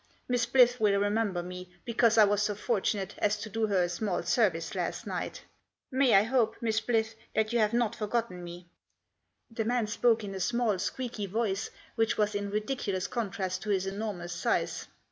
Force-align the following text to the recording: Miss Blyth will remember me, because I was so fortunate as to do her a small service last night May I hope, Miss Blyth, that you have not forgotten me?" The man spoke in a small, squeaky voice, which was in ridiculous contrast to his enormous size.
Miss 0.27 0.47
Blyth 0.47 0.79
will 0.79 0.99
remember 0.99 1.43
me, 1.43 1.69
because 1.85 2.17
I 2.17 2.23
was 2.23 2.41
so 2.41 2.55
fortunate 2.55 3.13
as 3.19 3.37
to 3.37 3.51
do 3.51 3.67
her 3.67 3.83
a 3.83 3.87
small 3.87 4.23
service 4.23 4.73
last 4.73 5.05
night 5.05 5.43
May 5.91 6.15
I 6.15 6.23
hope, 6.23 6.55
Miss 6.59 6.81
Blyth, 6.81 7.13
that 7.35 7.53
you 7.53 7.59
have 7.59 7.71
not 7.71 7.95
forgotten 7.95 8.43
me?" 8.43 8.65
The 9.51 9.63
man 9.63 9.85
spoke 9.85 10.23
in 10.23 10.33
a 10.33 10.39
small, 10.39 10.79
squeaky 10.79 11.27
voice, 11.27 11.69
which 11.93 12.17
was 12.17 12.33
in 12.33 12.49
ridiculous 12.49 13.05
contrast 13.05 13.61
to 13.61 13.69
his 13.69 13.85
enormous 13.85 14.33
size. 14.33 14.87